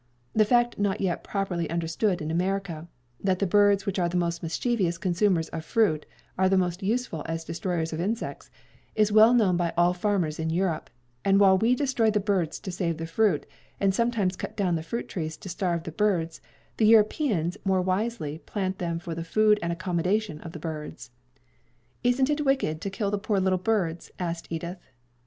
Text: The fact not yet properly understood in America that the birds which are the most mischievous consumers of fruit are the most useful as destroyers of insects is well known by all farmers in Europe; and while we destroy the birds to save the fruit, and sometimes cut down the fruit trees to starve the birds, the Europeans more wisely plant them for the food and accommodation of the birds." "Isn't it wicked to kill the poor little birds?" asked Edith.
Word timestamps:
The 0.33 0.45
fact 0.45 0.79
not 0.79 0.99
yet 0.99 1.23
properly 1.23 1.69
understood 1.69 2.23
in 2.23 2.31
America 2.31 2.87
that 3.23 3.37
the 3.37 3.45
birds 3.45 3.85
which 3.85 3.99
are 3.99 4.09
the 4.09 4.17
most 4.17 4.41
mischievous 4.41 4.97
consumers 4.97 5.47
of 5.49 5.63
fruit 5.63 6.07
are 6.39 6.49
the 6.49 6.57
most 6.57 6.81
useful 6.81 7.21
as 7.27 7.43
destroyers 7.43 7.93
of 7.93 8.01
insects 8.01 8.49
is 8.95 9.11
well 9.11 9.31
known 9.31 9.57
by 9.57 9.73
all 9.77 9.93
farmers 9.93 10.39
in 10.39 10.49
Europe; 10.49 10.89
and 11.23 11.39
while 11.39 11.55
we 11.55 11.75
destroy 11.75 12.09
the 12.09 12.19
birds 12.19 12.59
to 12.61 12.71
save 12.71 12.97
the 12.97 13.05
fruit, 13.05 13.45
and 13.79 13.93
sometimes 13.93 14.35
cut 14.35 14.57
down 14.57 14.73
the 14.73 14.81
fruit 14.81 15.07
trees 15.07 15.37
to 15.37 15.49
starve 15.49 15.83
the 15.83 15.91
birds, 15.91 16.41
the 16.77 16.87
Europeans 16.87 17.55
more 17.63 17.83
wisely 17.83 18.39
plant 18.39 18.79
them 18.79 18.97
for 18.97 19.13
the 19.13 19.23
food 19.23 19.59
and 19.61 19.71
accommodation 19.71 20.41
of 20.41 20.53
the 20.53 20.57
birds." 20.57 21.11
"Isn't 22.03 22.31
it 22.31 22.43
wicked 22.43 22.81
to 22.81 22.89
kill 22.89 23.11
the 23.11 23.19
poor 23.19 23.39
little 23.39 23.59
birds?" 23.59 24.09
asked 24.17 24.47
Edith. 24.49 24.89